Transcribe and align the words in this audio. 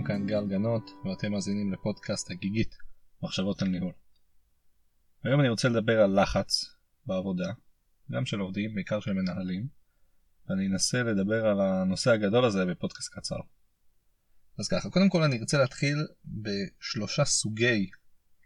שלום 0.00 0.08
כאן 0.08 0.26
גל 0.26 0.46
גנות 0.48 0.90
ואתם 1.04 1.32
מאזינים 1.32 1.72
לפודקאסט 1.72 2.30
הגיגית 2.30 2.74
מחשבות 3.22 3.62
על 3.62 3.68
ניהול. 3.68 3.92
היום 5.24 5.40
אני 5.40 5.48
רוצה 5.48 5.68
לדבר 5.68 6.00
על 6.00 6.22
לחץ 6.22 6.64
בעבודה, 7.06 7.52
גם 8.10 8.26
של 8.26 8.40
עובדים, 8.40 8.74
בעיקר 8.74 9.00
של 9.00 9.12
מנהלים, 9.12 9.66
ואני 10.48 10.66
אנסה 10.66 11.02
לדבר 11.02 11.46
על 11.46 11.60
הנושא 11.60 12.10
הגדול 12.10 12.44
הזה 12.44 12.66
בפודקאסט 12.66 13.14
קצר. 13.14 13.36
אז 14.58 14.68
ככה, 14.68 14.90
קודם 14.90 15.08
כל 15.08 15.22
אני 15.22 15.38
ארצה 15.38 15.58
להתחיל 15.58 16.06
בשלושה 16.24 17.24
סוגי 17.24 17.90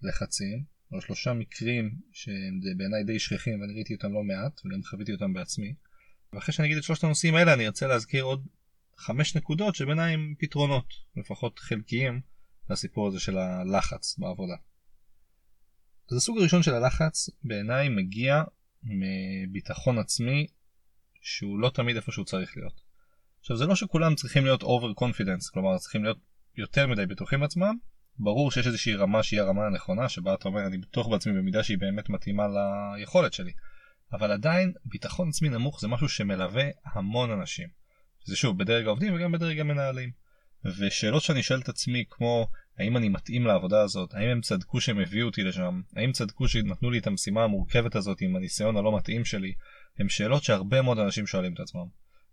לחצים, 0.03 0.65
או 0.93 1.01
שלושה 1.01 1.33
מקרים 1.33 1.95
שהם 2.13 2.61
בעיניי 2.77 3.05
די 3.05 3.19
שכיחים 3.19 3.61
ואני 3.61 3.75
ראיתי 3.75 3.95
אותם 3.95 4.13
לא 4.13 4.23
מעט 4.23 4.61
וגם 4.67 4.83
חוויתי 4.83 5.13
אותם 5.13 5.33
בעצמי. 5.33 5.75
ואחרי 6.33 6.55
שאני 6.55 6.69
אגיד 6.69 6.79
את 6.79 6.85
שלושת 6.85 7.05
הנושאים 7.05 7.35
האלה 7.35 7.55
אני 7.55 7.67
ארצה 7.67 7.87
להזכיר 7.87 8.25
עוד 8.25 8.47
חמש 8.97 9.37
נקודות 9.37 9.75
שבעיניי 9.75 10.15
הם 10.15 10.35
פתרונות, 10.39 10.95
לפחות 11.17 11.59
חלקיים, 11.59 12.21
לסיפור 12.71 13.09
הזה 13.09 13.21
של 13.21 13.39
הלחץ 13.39 14.19
בעבודה. 14.19 14.55
אז 16.11 16.17
הסוג 16.17 16.39
הראשון 16.39 16.63
של 16.63 16.75
הלחץ 16.75 17.31
בעיניי 17.45 17.89
מגיע 17.89 18.43
מביטחון 18.83 19.99
עצמי 19.99 20.47
שהוא 21.21 21.59
לא 21.59 21.71
תמיד 21.75 21.97
איפה 21.97 22.13
שהוא 22.13 22.25
צריך 22.25 22.57
להיות. 22.57 22.81
עכשיו 23.41 23.57
זה 23.57 23.67
לא 23.67 23.77
שכולם 23.77 24.15
צריכים 24.15 24.45
להיות 24.45 24.63
over 24.63 25.01
confidence, 25.01 25.53
כלומר 25.53 25.79
צריכים 25.79 26.05
להיות 26.05 26.19
יותר 26.57 26.87
מדי 26.87 27.07
בטוחים 27.07 27.41
בעצמם, 27.41 27.77
ברור 28.19 28.51
שיש 28.51 28.67
איזושהי 28.67 28.95
רמה 28.95 29.23
שהיא 29.23 29.41
הרמה 29.41 29.67
הנכונה 29.67 30.09
שבה 30.09 30.35
אתה 30.35 30.49
אומר 30.49 30.67
אני 30.67 30.79
בטוח 30.79 31.09
בעצמי 31.09 31.33
במידה 31.33 31.63
שהיא 31.63 31.79
באמת 31.79 32.11
מתאימה 32.11 32.45
ליכולת 32.97 33.33
שלי. 33.33 33.53
אבל 34.13 34.33
עדיין 34.33 34.73
ביטחון 34.85 35.29
עצמי 35.29 35.49
נמוך 35.49 35.81
זה 35.81 35.89
משהו 35.89 36.09
שמלווה 36.09 36.65
המון 36.85 37.31
אנשים. 37.31 37.69
זה 38.25 38.37
שוב 38.37 38.59
בדרג 38.59 38.87
העובדים 38.87 39.15
וגם 39.15 39.33
בדרג 39.33 39.61
המנהלים. 39.61 40.11
ושאלות 40.79 41.23
שאני 41.23 41.43
שואל 41.43 41.61
את 41.61 41.69
עצמי 41.69 42.05
כמו 42.11 42.49
האם 42.79 42.97
אני 42.97 43.09
מתאים 43.09 43.47
לעבודה 43.47 43.83
הזאת, 43.83 44.15
האם 44.15 44.29
הם 44.29 44.41
צדקו 44.41 44.81
שהם 44.81 44.99
הביאו 44.99 45.27
אותי 45.27 45.43
לשם, 45.43 45.81
האם 45.97 46.13
צדקו 46.13 46.49
שנתנו 46.49 46.91
לי 46.91 46.99
את 46.99 47.07
המשימה 47.07 47.45
המורכבת 47.45 47.97
הזאת 47.97 48.21
עם 48.21 48.37
הניסיון 48.37 48.77
הלא 48.77 48.97
מתאים 48.97 49.25
שלי, 49.25 49.55
הם 49.99 50.09
שאלות 50.09 50.43
שהרבה 50.43 50.83
מאוד 50.83 50.99
אנשים 50.99 51.27
שואלים 51.27 51.55
את 51.55 51.61
עצמם. 51.61 51.87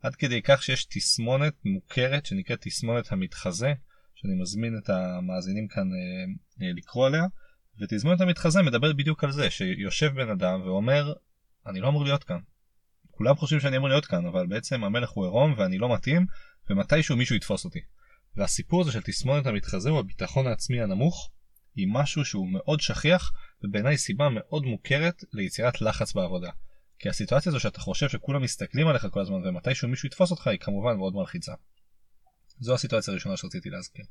עד 0.04 0.16
כדי 0.16 0.42
כך 0.42 0.64
שיש 0.64 0.86
תסמונת 0.86 1.54
מוכרת 1.66 2.26
שנקראת 2.26 2.62
תסמונת 2.62 3.12
המתחזה, 3.12 3.74
שאני 4.16 4.34
מזמין 4.42 4.78
את 4.78 4.90
המאזינים 4.90 5.68
כאן 5.68 5.84
אה, 5.94 6.66
אה, 6.66 6.74
לקרוא 6.74 7.08
עליה, 7.08 7.24
ותסמונת 7.82 8.22
המתחזה 8.22 8.62
מדברת 8.62 8.96
בדיוק 8.96 9.24
על 9.24 9.32
זה, 9.32 9.50
שיושב 9.50 10.14
בן 10.16 10.30
אדם 10.30 10.62
ואומר, 10.62 11.14
אני 11.68 11.80
לא 11.80 11.88
אמור 11.88 12.04
להיות 12.04 12.24
כאן. 12.24 12.40
כולם 13.22 13.36
חושבים 13.36 13.60
שאני 13.60 13.78
אמור 13.78 13.90
להיות 13.90 14.06
כאן, 14.06 14.26
אבל 14.26 14.48
בעצם 14.48 14.84
המלך 14.84 15.10
הוא 15.10 15.26
עירום 15.26 15.54
ואני 15.58 15.78
לא 15.78 15.94
מתאים, 15.94 16.26
ומתישהו 16.70 17.18
מישהו 17.18 17.36
יתפוס 17.36 17.66
אותי. 17.66 17.80
והסיפור 18.36 18.82
הזה 18.82 18.92
של 18.92 19.02
תסמונת 19.02 19.46
המתחזה 19.46 19.90
הוא 19.90 20.00
הביטחון 20.00 20.48
העצמי 20.48 20.82
הנמוך, 20.82 21.32
היא 21.76 21.88
משהו 21.92 22.26
שהוא 22.26 22.48
מאוד 22.52 22.82
שכיח, 22.82 23.32
ובעיניי 23.64 23.98
סיבה 23.98 24.30
מאוד 24.30 24.66
מוכרת 24.66 25.24
ליצירת 25.34 25.82
לחץ 25.82 26.14
בעבודה. 26.14 26.52
כי 27.00 27.10
הסיטואציה 27.10 27.50
הזו 27.50 27.60
שאתה 27.60 27.80
חושב 27.80 28.10
שכולם 28.10 28.42
מסתכלים 28.42 28.88
עליך 28.88 29.08
כל 29.12 29.22
הזמן 29.22 29.48
ומתישהו 29.48 29.88
מישהו 29.88 30.08
יתפוס 30.08 30.32
אותך 30.32 30.48
היא 30.48 30.60
כמובן 30.60 30.98
מאוד 30.98 31.14
מלחיצה. 31.14 31.54
זו 32.60 32.74
הסיטואציה 32.74 33.12
הראשונה 33.12 33.38
שרציתי 33.38 33.70
להזכיר. 33.70 34.06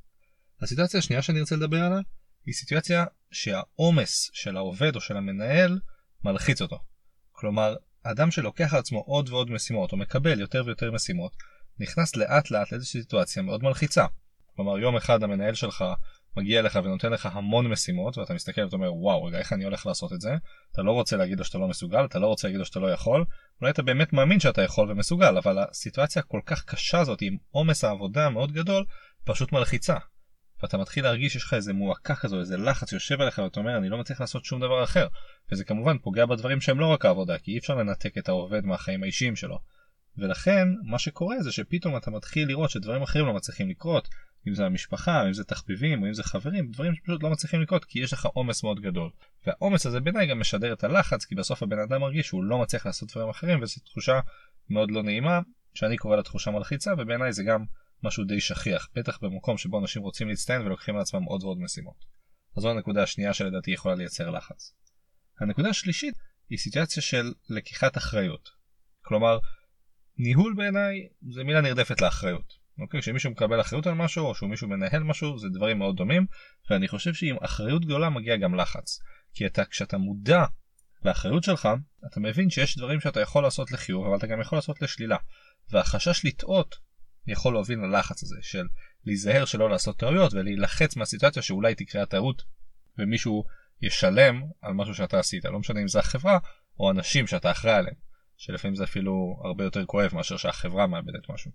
הסיטואציה 0.61 0.98
השנייה 0.98 1.22
שאני 1.22 1.41
רוצה 1.41 1.56
לדבר 1.56 1.81
עליה 1.83 2.00
היא 2.47 2.55
סיטואציה 2.55 3.05
שהעומס 3.31 4.31
של 4.33 4.56
העובד 4.56 4.97
או 4.97 5.00
של 5.00 5.16
המנהל 5.16 5.81
מלחיץ 6.25 6.62
אותו. 6.62 6.78
כלומר, 7.33 7.75
אדם 8.02 8.30
שלוקח 8.30 8.74
על 8.74 8.78
עצמו 8.80 9.00
עוד 9.06 9.28
ועוד 9.28 9.50
משימות 9.50 9.92
או 9.92 9.96
מקבל 9.96 10.40
יותר 10.40 10.62
ויותר 10.66 10.92
משימות 10.92 11.32
נכנס 11.78 12.16
לאט 12.16 12.50
לאט 12.50 12.72
לאיזושהי 12.72 13.02
סיטואציה 13.02 13.42
מאוד 13.42 13.62
מלחיצה. 13.62 14.06
כלומר 14.56 14.78
יום 14.78 14.97
אחד 14.97 15.22
המנהל 15.22 15.54
שלך 15.54 15.84
מגיע 16.36 16.60
אליך 16.60 16.78
ונותן 16.84 17.12
לך 17.12 17.28
המון 17.32 17.66
משימות 17.66 18.19
ואתה 18.19 18.34
מסתכל 18.34 18.60
ואתה 18.60 18.76
אומר 18.76 18.94
וואו 18.94 19.25
רגע 19.25 19.38
איך 19.38 19.52
אני 19.52 19.64
הולך 19.64 19.86
לעשות 19.86 20.12
את 20.12 20.20
זה 20.20 20.30
אתה 20.72 20.82
לא 20.82 20.92
רוצה 20.92 21.16
להגיד 21.16 21.38
לו 21.38 21.44
שאתה 21.44 21.58
לא 21.58 21.69
מסוגל 21.69 22.04
אתה 22.04 22.19
לא 22.19 22.26
רוצה 22.26 22.48
להגיד 22.48 22.58
לו 22.58 22.64
שאתה 22.64 22.80
לא 22.80 22.92
יכול 22.92 23.25
אולי 23.60 23.70
אתה 23.70 23.82
באמת 23.82 24.12
מאמין 24.12 24.41
שאתה 24.41 24.62
יכול 24.62 24.91
ומסוגל 24.91 25.38
אבל 25.38 25.58
הסיטואציה 25.58 26.22
הכל 26.22 26.41
כך 26.46 26.64
קשה 26.64 27.00
הזאת 27.00 27.19
עם 27.22 27.36
עומס 27.50 27.84
העבודה 27.84 28.26
המאוד 28.26 28.52
גדול 28.52 28.84
פשוט 29.25 29.52
מלחיצה. 29.52 29.96
ואתה 30.62 30.78
מתחיל 30.78 31.04
להרגיש 31.04 31.32
שיש 31.32 31.44
לך 31.44 31.54
איזה 31.54 31.72
מועקה 31.72 32.15
כזו 32.15 32.41
איזה 32.41 32.56
לחץ 32.56 32.93
יושב 32.93 33.21
עליך 33.21 33.38
ואתה 33.44 33.60
אומר 33.60 33.76
אני 33.76 33.88
לא 33.88 33.98
מצליח 33.98 34.21
לעשות 34.21 34.44
שום 34.44 34.60
דבר 34.60 34.84
אחר 34.84 35.06
וזה 35.53 35.65
כמובן 35.65 35.98
פוגע 35.98 36.26
בדברים 36.26 36.60
שהם 36.60 36.81
לא 36.81 36.87
רק 36.87 37.04
העבודה 37.04 37.38
כי 37.38 37.53
אי 37.53 37.59
אפשר 37.59 37.75
לנתק 37.75 38.19
את 38.19 38.28
העובד 38.28 38.65
מהחיים 38.65 39.03
האישיים 39.03 39.37
שלו. 39.37 39.59
ולכן 40.19 40.69
מה 40.84 40.99
שקורה 40.99 41.43
זה 41.43 41.53
שפתאום 41.53 41.97
אתה 41.97 42.10
מתחיל 42.10 42.49
לראות 42.49 42.70
שדברים 42.70 43.03
אחרים 43.03 43.26
לא 43.26 43.34
מצליחים 43.34 43.70
לקרות 43.70 44.09
אם 44.49 44.54
זה 44.54 44.66
המשפחה, 44.66 45.26
אם 45.26 45.32
זה 45.32 45.44
תחביבים, 45.44 46.03
או 46.03 46.09
אם 46.09 46.15
זה 46.15 46.22
חברים, 46.22 46.70
דברים 46.70 46.94
שפשוט 46.94 47.22
לא 47.22 47.31
מצליחים 47.31 47.60
לקרות 47.60 47.84
כי 47.84 47.99
יש 47.99 48.12
לך 48.12 48.26
עומס 48.26 48.65
מאוד 48.65 48.81
גדול. 48.81 49.10
והעומס 49.47 49.87
הזה 49.87 50.00
בעיניי 50.00 50.26
גם 50.26 50.41
משדר 50.41 50.72
את 50.72 50.84
הלחץ, 50.84 51.25
כי 51.25 51.34
בסוף 51.34 51.62
הבן 51.62 51.78
אדם 51.78 52.00
מרגיש 52.00 52.26
שהוא 52.26 52.44
לא 52.44 52.59
מצליח 52.59 52.87
לעשות 52.87 53.10
דברים 53.12 53.28
אחרים, 53.28 53.62
וזו 53.62 53.81
תחושה 53.84 54.20
מאוד 54.70 54.91
לא 54.91 55.03
נעימה, 55.03 55.41
שאני 55.75 55.97
קורא 55.97 56.16
לה 56.16 56.22
תחושה 56.22 56.50
מלחיצה, 56.50 56.93
ובעיניי 56.99 57.32
זה 57.32 57.43
גם 57.43 57.65
משהו 58.03 58.25
די 58.25 58.41
שכיח, 58.41 58.88
בטח 58.94 59.19
במקום 59.22 59.59
שבו 59.59 59.81
אנשים 59.81 60.03
רוצים 60.03 60.28
להצטיין 60.28 60.62
ולוקחים 60.62 60.94
על 60.94 61.00
עצמם 61.00 61.22
עוד 61.22 61.44
ועוד 61.44 61.59
משימות. 61.61 62.05
אז 62.56 62.62
זו 62.62 62.71
הנקודה 62.71 63.03
השנייה 63.03 63.34
שלדעתי 63.34 63.71
יכולה 63.71 63.94
לייצר 63.94 64.31
לחץ. 64.31 64.75
הנקודה 65.41 65.69
השלישית 65.69 66.15
היא 66.50 66.59
סיטואציה 66.59 67.03
של 67.03 67.33
לקיחת 67.49 67.97
אחריות. 67.97 68.49
כלומר, 69.03 69.38
ניהול 70.19 70.55
בעיניי 70.56 71.09
זה 71.34 71.44
מילה 71.44 71.61
נרדפת 71.61 72.00
לאחריות. 72.00 72.61
אוקיי? 72.78 73.00
כשמישהו 73.00 73.31
מקבל 73.31 73.61
אחריות 73.61 73.87
על 73.87 73.94
משהו 73.94 74.27
או 74.27 74.34
שמישהו 74.34 74.69
מנהל 74.69 75.03
משהו 75.03 75.38
זה 75.38 75.49
דברים 75.49 75.78
מאוד 75.78 75.97
דומים 75.97 76.27
ואני 76.71 76.88
חושב 76.88 77.15
שעם 77.15 77.37
אחריות 77.41 77.84
גדולה 77.84 78.11
מגיע 78.11 78.37
גם 78.37 78.55
לחץ. 78.55 79.00
כי 79.34 79.47
אתה 79.47 79.65
כשאתה 79.65 79.99
מודע 79.99 80.44
לאחריות 81.05 81.44
שלך 81.44 81.69
אתה 82.06 82.21
מבין 82.21 82.50
שיש 82.50 82.78
דברים 82.78 83.00
שאתה 83.00 83.21
יכול 83.21 83.43
לעשות 83.43 83.72
לחיוב 83.72 84.06
אבל 84.06 84.17
אתה 84.17 84.27
גם 84.27 84.41
יכול 84.41 84.59
לעשות 84.59 84.82
לשלילה. 84.82 85.17
והחשש 85.71 86.25
לטעות 86.25 86.77
יכול 87.26 87.53
להוביל 87.53 87.78
ללחץ 87.78 88.22
הזה 88.22 88.36
של 88.41 88.66
להיזהר 89.04 89.44
שלא 89.44 89.70
לעשות 89.70 89.98
טעויות 89.98 90.34
ולהילחץ 90.34 90.97
מהסיטואציה 90.97 91.42
שאולי 91.42 91.75
תקרה 91.75 92.03
הטעות 92.03 92.42
ומישהו 92.98 93.44
ישלם 93.82 94.42
על 94.62 94.72
משהו 94.72 94.94
שאתה 94.94 95.19
עשית 95.19 95.44
לא 95.44 95.58
משנה 95.58 95.81
אם 95.82 95.88
זה 95.88 95.98
החברה 95.98 96.38
או 96.81 96.91
אנשים 96.91 97.26
שאתה 97.26 97.50
אחראי 97.50 97.75
עליהם 97.75 97.94
שלפעמים 98.36 98.75
זה 98.75 98.84
אפילו 98.84 99.41
הרבה 99.44 99.64
יותר 99.64 99.86
כואב 99.86 100.14
מאשר 100.14 100.36
שהחברה 100.36 100.86
מאבדת 100.86 101.31
משהו. 101.31 101.50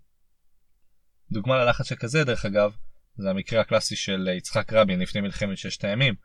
דוגמה 1.31 1.57
ללחץ 1.57 1.89
שכזה 1.89 2.23
דרך 2.23 2.45
אגב 2.45 2.75
זה 3.17 3.29
המקרה 3.29 3.61
הקלאסי 3.61 3.95
של 3.95 4.29
יצחק 4.37 4.73
רבין 4.73 4.99
לפני 4.99 5.21
מלחמת 5.21 5.57
ששת 5.57 5.83
הימים 5.83 6.15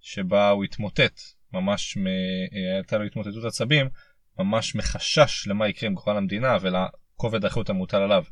שבה 0.00 0.50
הוא 0.50 0.64
התמוטט 0.64 1.20
ממש 1.52 1.96
מ... 1.96 2.06
הייתה 2.76 2.98
לו 2.98 3.04
התמוטטות 3.04 3.44
עצבים 3.44 3.88
ממש 4.38 4.74
מחשש 4.74 5.48
למה 5.48 5.68
יקרה 5.68 5.88
עם 5.88 5.94
גורל 5.94 6.16
המדינה 6.16 6.56
ולכובד 6.60 7.44
האחריות 7.44 7.70
המוטל 7.70 8.02
עליו. 8.02 8.24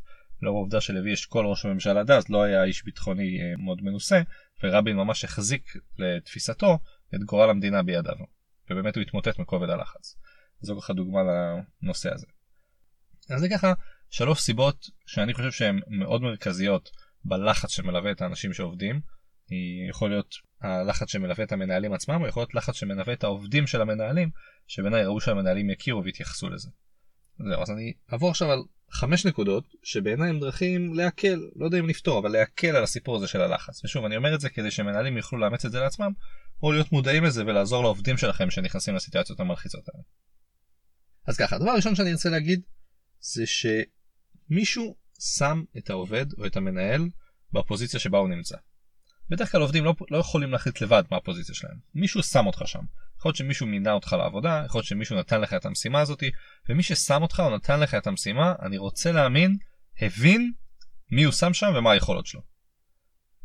לאור 0.43 0.57
העובדה 0.57 0.81
שלוי 0.81 1.15
אשכול 1.15 1.47
ראש 1.47 1.65
הממשלה 1.65 2.05
דאז 2.05 2.29
לא 2.29 2.43
היה 2.43 2.65
איש 2.65 2.85
ביטחוני 2.85 3.41
אה, 3.41 3.57
מאוד 3.57 3.83
מנוסה 3.83 4.23
ורבין 4.63 4.97
ממש 4.97 5.25
החזיק 5.25 5.73
לתפיסתו 5.99 6.79
את 7.15 7.21
גורל 7.25 7.51
המדינה 7.51 7.83
בידיו 7.83 8.15
ובאמת 8.71 8.97
הוא 8.97 9.03
התמוטט 9.03 9.39
מכובד 9.39 9.71
הלחץ. 9.71 10.17
זו 10.61 10.81
ככה 10.81 10.93
דוגמה 10.93 11.21
לנושא 11.83 12.15
הזה. 12.15 12.27
אז 13.31 13.41
זה 13.41 13.49
ככה 13.49 13.73
שלוש 14.11 14.41
סיבות 14.41 14.91
שאני 15.07 15.35
חושב 15.35 15.51
שהן 15.51 15.81
מאוד 15.87 16.23
מרכזיות 16.23 16.91
בלחץ 17.25 17.71
שמלווה 17.71 18.11
את 18.11 18.23
האנשים 18.23 18.53
שעובדים. 18.53 19.01
יכול 19.91 20.11
להיות 20.11 20.35
הלחץ 20.61 21.11
שמלווה 21.11 21.45
את 21.45 21.53
המנהלים 21.53 21.93
עצמם 21.93 22.23
או 22.23 22.27
יכול 22.27 22.41
להיות 22.41 22.55
לחץ 22.55 22.75
שמלווה 22.75 23.13
את 23.13 23.25
העובדים 23.25 23.67
של 23.67 23.81
המנהלים 23.81 24.31
שבעיניי 24.67 25.05
ראו 25.05 25.21
שהמנהלים 25.21 25.71
יכירו 25.71 26.05
ויתייחסו 26.05 26.51
לזה. 26.51 26.69
זהו 27.39 27.63
אז 27.63 27.71
אני 27.71 27.93
אעבור 28.13 28.31
עכשיו 28.31 28.53
על 28.53 28.63
חמש 28.95 29.27
נקודות 29.27 29.65
שבעיניי 29.83 30.29
הם 30.29 30.41
דרכים 30.41 30.95
להקל 30.95 31.41
לא 31.57 31.65
יודע 31.65 31.79
אם 31.79 31.89
לפתור 31.89 32.19
אבל 32.19 32.33
להקל 32.33 32.77
על 32.77 32.83
הסיפור 32.83 33.17
הזה 33.17 33.27
של 33.27 33.41
הלחץ 33.41 33.85
ושוב 33.85 34.05
אני 34.05 34.17
אומר 34.17 34.35
את 34.35 34.41
זה 34.41 34.51
כדי 34.51 34.71
שמנהלים 34.71 35.17
יוכלו 35.17 35.39
לאמץ 35.39 35.65
את 35.65 35.73
זה 35.73 35.81
לעצמם 35.81 36.13
או 36.63 36.73
להיות 36.73 36.93
מודעים 36.93 37.25
לזה 37.25 37.43
ולעזור 37.47 37.83
לעובדים 37.83 38.17
שלכם 38.17 38.51
שנכנסים 38.51 38.95
לסיטואציות 38.95 39.41
המלחיצות 39.41 39.89
האלה. 39.89 40.03
אז 41.27 41.37
ככה 41.37 41.57
הדבר 41.57 41.71
הראשון 41.71 41.95
שאני 41.95 42.13
רוצה 42.13 42.31
להגיד 42.31 42.61
זה 43.21 43.45
שמישהו 43.47 44.97
שם 45.21 45.63
את 45.79 45.91
העובד 45.91 46.27
או 46.39 46.47
את 46.47 46.57
המנהל 46.57 47.09
בפוזיציה 47.53 48.01
שבה 48.01 48.19
הוא 48.19 48.29
נמצא. 48.29 48.57
בדרך 49.29 49.53
כלל 49.53 49.61
עובדים 49.61 49.85
לא, 49.85 49.95
לא 50.11 50.19
יכולים 50.19 50.51
להחליט 50.51 50.81
לבד 50.81 51.03
מה 51.11 51.17
הפוזיציה 51.17 51.55
שלהם. 51.55 51.77
מישהו 51.95 52.23
שם 52.23 52.47
אותך 52.47 52.63
שם. 52.67 52.83
להיות 53.29 53.37
שמישהו 53.37 53.67
מינה 53.67 53.93
אותך 53.93 54.13
לעבודה, 54.13 54.63
יכול 54.67 54.79
להיות 54.79 54.87
שמישהו 54.87 55.19
נתן 55.19 55.41
לך 55.41 55.55
את 55.55 55.67
המשימה 55.67 56.01
הזאת, 56.01 56.23
ומי 56.69 56.83
ששם 56.83 57.23
אותך 57.23 57.41
או 57.41 57.57
נתן 57.57 57.81
לך 57.81 57.95
את 57.95 58.07
המשימה, 58.07 58.55
אני 58.63 58.79
רוצה 58.79 59.13
להאמין, 59.13 59.57
הבין 60.01 60.53
מי 61.11 61.25
הוא 61.25 61.33
שם 61.33 61.55
שם 61.55 61.73
ומה 61.77 61.93
היכולות 61.93 62.27
שלו. 62.27 62.41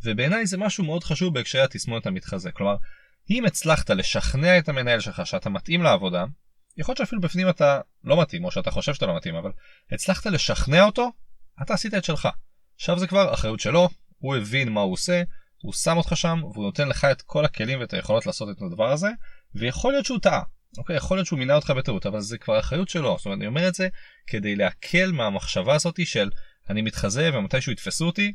ובעיניי 0.04 0.46
זה 0.46 0.58
משהו 0.58 0.84
מאוד 0.84 1.04
חשוב 1.04 1.34
בהקשרי 1.34 1.62
התסמונת 1.62 2.08
המתחזה. 2.08 2.52
כלומר, 2.52 2.76
אם 3.30 3.46
הצלחת 3.46 3.90
לשכנע 3.90 4.58
את 4.58 4.70
המנהל 4.70 5.00
שלך 5.00 5.28
שאתה 5.28 5.50
מתאים 5.50 5.84
לעבודה, 5.84 6.26
יכול 6.78 6.92
להיות 6.92 6.98
שאפילו 6.98 7.22
בפנים 7.22 7.50
אתה 7.50 7.81
לא 8.04 8.22
מתאים 8.22 8.46
או 8.46 8.52
שאתה 8.52 8.72
חושב 8.72 8.94
שאתה 8.94 9.06
לא 9.06 9.16
מתאים 9.16 9.36
אבל 9.36 9.52
הצלחת 9.92 10.26
לשכנע 10.26 10.84
אותו 10.84 11.12
אתה 11.62 11.74
עשית 11.74 11.94
את 11.94 12.04
שלך. 12.04 12.28
עכשיו 12.76 13.00
זה 13.00 13.08
כבר 13.08 13.34
אחריות 13.34 13.60
שלו 13.60 13.90
הוא 14.18 14.36
הבין 14.36 14.70
מה 14.70 14.81
הוא 14.81 14.94
עושה, 14.94 15.24
הוא 15.62 15.74
שם 15.74 15.98
אותך 15.98 16.18
שם 16.18 16.40
והוא 16.44 16.66
נותן 16.66 16.88
לך 16.88 17.06
את 17.06 17.22
כל 17.22 17.46
הכלים 17.46 17.80
ואת 17.80 17.94
היכולות 17.94 18.26
לעשות 18.26 18.50
את 18.58 18.62
הדבר 18.62 18.92
הזה, 18.92 19.10
ויכול 19.56 19.94
להיות 19.94 20.06
שהוא 20.06 20.19
טעה. 20.19 20.42
אוקיי, 20.78 20.96
יכול 20.96 21.18
להיות 21.18 21.28
שהוא 21.28 21.40
מינה 21.40 21.56
אותך 21.56 21.69
בטעות, 21.69 22.06
אבל 22.06 22.22
זה 22.22 22.38
כבר 22.38 22.60
אחריות 22.60 22.90
שלו. 22.90 23.16
זאת 23.18 23.25
אומרת, 23.25 23.38
אני 23.38 23.48
אומר 23.48 23.68
את 23.68 23.75
זה 23.75 23.88
כדי 24.28 24.56
להקל 24.56 25.12
מהמחשבה 25.12 25.75
הזאתי 25.75 26.06
של 26.06 26.30
אני 26.69 26.81
מתחזה 26.81 27.30
ומתישהו 27.34 27.72
יתפסו 27.72 28.06
אותי, 28.06 28.34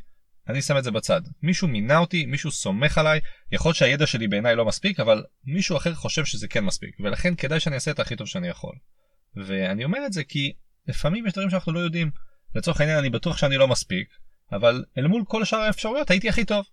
אני 0.49 0.63
שם 0.63 0.79
את 0.79 0.85
זה 0.85 0.91
בצד. 0.91 1.21
מישהו 1.43 1.69
מינה 1.69 1.99
אותי, 1.99 2.27
מישהו 2.27 2.51
סומך 2.51 2.99
עליי, 2.99 3.21
יכול 3.53 3.69
להיות 3.69 3.77
שהידע 3.77 4.07
שלי 4.07 4.29
בעיניי 4.29 4.57
לא 4.57 4.65
מספיק, 4.65 5.01
אבל 5.01 5.25
מישהו 5.45 5.77
אחר 5.77 5.95
חושב 5.95 6.25
שזה 6.25 6.49
כן 6.49 6.65
מספיק, 6.65 6.97
ולכן 7.01 7.35
כדאי 7.35 7.61
שאני 7.61 7.75
אעשה 7.75 7.91
את 7.91 8.01
הכי 8.01 8.17
טוב 8.17 8.27
שאני 8.27 8.49
יכול. 8.49 8.75
ואני 9.37 9.85
אומר 9.85 10.07
את 10.07 10.13
זה 10.13 10.25
כי 10.25 10.53
לפעמים 10.89 11.27
יש 11.27 11.33
דברים 11.33 11.51
שאנחנו 11.51 11.73
לא 11.73 11.81
יודעים. 11.81 12.11
לצורך 12.55 12.81
העניין 12.81 12.99
אני 12.99 13.11
בטוח 13.11 13.37
שאני 13.37 13.57
לא 13.57 13.69
מספיק, 13.69 14.09
אבל 14.53 14.85
אל 14.99 15.07
מול 15.07 15.23
כל 15.27 15.45
שאר 15.45 15.59
האפשרויות 15.59 16.11
הייתי 16.11 16.29
הכי 16.29 16.45
טוב. 16.45 16.65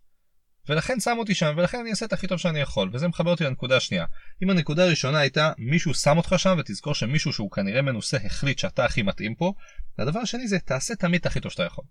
ולכן 0.69 0.99
שם 0.99 1.15
אותי 1.17 1.35
שם, 1.35 1.53
ולכן 1.57 1.79
אני 1.79 1.89
אעשה 1.89 2.05
את 2.05 2.13
הכי 2.13 2.27
טוב 2.27 2.37
שאני 2.37 2.59
יכול, 2.59 2.89
וזה 2.93 3.07
מחבר 3.07 3.31
אותי 3.31 3.43
לנקודה 3.43 3.77
השנייה. 3.77 4.05
אם 4.43 4.49
הנקודה 4.49 4.83
הראשונה 4.83 5.19
הייתה 5.19 5.51
מישהו 5.57 5.93
שם 5.93 6.17
אותך 6.17 6.35
שם, 6.37 6.55
ותזכור 6.59 6.95
שמישהו 6.95 7.33
שהוא 7.33 7.51
כנראה 7.51 7.81
מנוסה 7.81 8.17
החליט 8.17 8.59
שאתה 8.59 8.85
הכי 8.85 9.01
מתאים 9.01 9.35
פה, 9.35 9.53
והדבר 9.97 10.19
השני 10.19 10.47
זה 10.47 10.59
תעשה 10.59 10.95
תמיד 10.95 11.19
את 11.19 11.25
הכי 11.25 11.39
טוב 11.39 11.51
שאתה 11.51 11.63
יכול. 11.63 11.83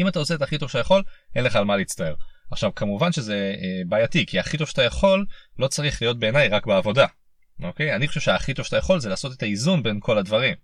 אם 0.00 0.08
אתה 0.08 0.18
עושה 0.18 0.34
את 0.34 0.42
הכי 0.42 0.58
טוב 0.58 0.68
שאתה 0.68 0.78
יכול, 0.78 1.02
אין 1.34 1.44
לך 1.44 1.56
על 1.56 1.64
מה 1.64 1.76
להצטער. 1.76 2.14
עכשיו 2.50 2.74
כמובן 2.74 3.12
שזה 3.12 3.54
אה, 3.58 3.82
בעייתי, 3.88 4.26
כי 4.26 4.38
הכי 4.38 4.58
טוב 4.58 4.68
שאתה 4.68 4.82
יכול 4.82 5.26
לא 5.58 5.68
צריך 5.68 6.02
להיות 6.02 6.18
בעיניי 6.18 6.48
רק 6.48 6.66
בעבודה. 6.66 7.06
אוקיי? 7.62 7.96
אני 7.96 8.08
חושב 8.08 8.20
שהכי 8.20 8.54
טוב 8.54 8.64
שאתה 8.64 8.76
יכול 8.76 9.00
זה 9.00 9.08
לעשות 9.08 9.32
את 9.32 9.42
האיזון 9.42 9.82
בין 9.82 9.98
כל 10.00 10.18
הדברים. 10.18 10.54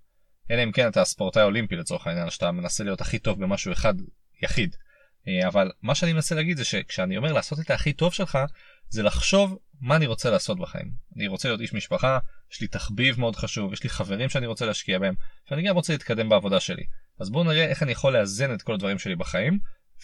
אלא 0.51 0.63
אם 0.65 0.73
כן 0.73 0.89
אתה 0.89 1.05
ספורטאי 1.05 1.43
אולימפי 1.43 1.77
לצורך 1.77 2.07
העניין, 2.07 2.31
שאתה 2.31 2.51
מנסה 2.51 2.85
להיות 2.85 3.01
הכי 3.01 3.19
טוב 3.19 3.41
במשהו 3.41 3.73
אחד 3.73 3.95
יחיד. 4.43 4.77
אה, 5.29 5.49
אבל 5.49 5.71
מה 5.83 5.95
שאני 5.95 6.13
מנסה 6.13 6.35
להגיד 6.35 6.57
זה 6.57 6.65
שכשאני 6.65 7.17
אומר 7.17 7.33
לעשות 7.33 7.61
את 7.61 7.71
הכי 7.71 7.93
טוב 7.93 8.13
שלך, 8.13 8.39
זה 8.89 9.03
לחשוב 9.03 9.59
מה 9.81 9.97
אני 9.97 10.07
רוצה 10.07 10.31
לעשות 10.31 10.59
בחיים. 10.59 10.91
אני 11.17 11.27
רוצה 11.27 11.49
להיות 11.49 11.61
איש 11.61 11.75
משפחה, 11.75 12.19
יש 12.53 12.61
לי 12.61 12.67
תחביב 12.67 13.21
מאוד 13.21 13.37
חשוב, 13.37 13.73
יש 13.73 13.83
לי 13.85 13.91
חברים 13.91 14.29
שאני 14.29 14.47
רוצה 14.47 14.67
להשקיע 14.67 14.99
בהם, 14.99 15.15
ואני 15.51 15.63
גם 15.63 15.75
רוצה 15.75 15.93
להתקדם 15.93 16.29
בעבודה 16.29 16.61
שלי. 16.61 16.85
אז 17.21 17.31
בואו 17.31 17.45
נראה 17.45 17.65
איך 17.65 17.83
אני 17.83 17.93
יכול 17.93 18.13
לאזן 18.13 18.55
את 18.55 18.63
כל 18.63 18.75
הדברים 18.75 18.99
שלי 18.99 19.17
בחיים, 19.17 19.59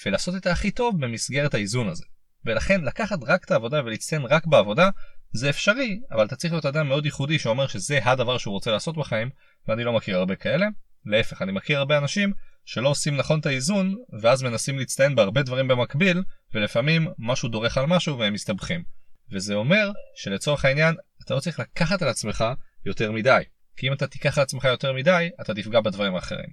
ולעשות 0.06 0.34
את 0.36 0.46
הכי 0.46 0.70
טוב 0.70 1.00
במסגרת 1.00 1.54
האיזון 1.54 1.88
הזה. 1.88 2.04
ולכן 2.44 2.80
לקחת 2.80 3.18
רק 3.26 3.44
את 3.44 3.50
העבודה 3.50 3.84
ולהצטיין 3.84 4.22
רק 4.22 4.46
בעבודה, 4.46 4.90
זה 5.32 5.50
אפשרי, 5.50 6.00
אבל 6.10 6.26
אתה 6.26 6.36
צריך 6.36 6.52
להיות 6.52 6.66
אדם 6.66 6.88
מאוד 6.88 7.04
ייחודי 7.04 7.38
שאומר 7.38 7.66
שזה 7.66 7.98
הדבר 8.04 8.38
שהוא 8.38 8.52
רוצה 8.52 8.70
לעשות 8.70 8.96
בחיים, 8.96 9.30
ואני 9.68 9.84
לא 9.84 9.92
מכיר 9.92 10.18
הרבה 10.18 10.36
כאלה. 10.36 10.66
להפך, 11.04 11.42
אני 11.42 11.52
מכיר 11.52 11.78
הרבה 11.78 11.98
אנשים 11.98 12.32
שלא 12.68 12.88
עושים 12.88 13.16
נכון 13.16 13.40
את 13.40 13.46
האיזון, 13.46 13.94
ואז 14.20 14.42
מנסים 14.42 14.78
להצטיין 14.78 15.14
בהרבה 15.14 15.42
דברים 15.42 15.68
במקביל, 15.68 16.22
ולפעמים 16.54 17.08
משהו 17.18 17.48
דורך 17.48 17.78
על 17.78 17.86
משהו 17.86 18.18
והם 18.18 18.32
מסתבכים. 18.32 18.84
וזה 19.32 19.54
אומר 19.54 19.90
שלצורך 20.16 20.64
העניין, 20.64 20.94
אתה 21.24 21.34
לא 21.34 21.40
צריך 21.40 21.60
לקחת 21.60 22.02
על 22.02 22.08
עצמך 22.08 22.44
יותר 22.86 23.12
מדי. 23.12 23.42
כי 23.76 23.88
אם 23.88 23.92
אתה 23.92 24.06
תיקח 24.06 24.38
על 24.38 24.42
עצמך 24.42 24.64
יותר 24.64 24.92
מדי, 24.92 25.28
אתה 25.40 25.54
תפגע 25.54 25.80
בדברים 25.80 26.14
האחרים. 26.14 26.48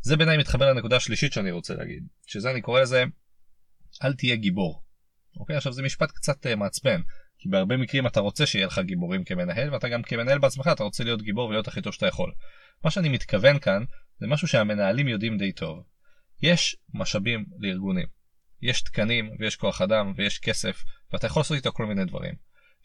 זה 0.00 0.16
בעיניי 0.16 0.36
מתחבר 0.36 0.72
לנקודה 0.72 0.96
השלישית 0.96 1.32
שאני 1.32 1.50
רוצה 1.50 1.74
להגיד, 1.74 2.06
שזה 2.26 2.50
אני 2.50 2.60
קורא 2.60 2.80
לזה, 2.80 3.04
אל 4.04 4.14
תהיה 4.14 4.36
גיבור. 4.36 4.82
אוקיי, 5.36 5.56
עכשיו 5.56 5.72
זה 5.72 5.82
משפט 5.82 6.10
קצת 6.10 6.46
uh, 6.46 6.56
מעצבן, 6.56 7.00
כי 7.38 7.48
בהרבה 7.48 7.76
מקרים 7.76 8.06
אתה 8.06 8.20
רוצה 8.20 8.46
שיהיה 8.46 8.66
לך 8.66 8.78
גיבורים 8.78 9.24
כמנהל, 9.24 9.72
ואתה 9.72 9.88
גם 9.88 10.02
כמנהל 10.02 10.38
בעצמך 10.38 10.68
אתה 10.72 10.82
רוצה 10.82 11.04
להיות 11.04 11.22
גיבור 11.22 11.48
ולהיות 11.48 11.68
הכי 11.68 11.82
טוב 11.82 11.92
שאתה 11.92 12.06
יכול. 12.06 12.32
מה 12.84 12.90
שאני 12.90 13.08
מתכוון 13.08 13.58
כאן, 13.58 13.84
זה 14.20 14.26
משהו 14.26 14.48
שהמנהלים 14.48 15.08
יודעים 15.08 15.38
די 15.38 15.52
טוב. 15.52 15.82
יש 16.42 16.76
משאבים 16.94 17.44
לארגונים. 17.58 18.06
יש 18.62 18.82
תקנים 18.82 19.30
ויש 19.38 19.56
כוח 19.56 19.80
אדם 19.80 20.12
ויש 20.16 20.38
כסף, 20.38 20.82
ואתה 21.12 21.26
יכול 21.26 21.40
לעשות 21.40 21.56
איתו 21.56 21.72
כל 21.72 21.86
מיני 21.86 22.04
דברים. 22.04 22.34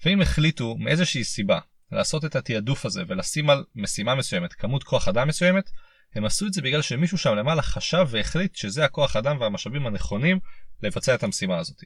ואם 0.06 0.22
החליטו 0.22 0.76
מאיזושהי 0.78 1.24
סיבה 1.24 1.60
לעשות 1.92 2.26
את 2.26 2.36
התעדוף 2.36 2.86
הזה 2.86 3.04
ולשים 3.08 3.50
על 3.50 3.64
משימה 3.76 4.16
מסוימת 4.16 4.54
כמות 4.54 4.84
כוח 4.84 5.08
אדם 5.08 5.28
מסוימת, 5.28 5.70
הם 6.16 6.26
עשו 6.26 6.48
את 6.48 6.54
זה 6.54 6.62
בגלל 6.62 6.82
שמישהו 6.82 7.18
שם 7.18 7.36
למעלה 7.36 7.62
חשב 7.62 8.08
והחליט 8.10 8.56
שזה 8.56 8.86
הכוח 8.86 9.16
אדם 9.16 9.42
והמשאבים 9.42 9.88
הנכונים 9.88 10.40
לבצע 10.84 11.16
את 11.16 11.24
המשימה 11.24 11.58
הזאת. 11.58 11.78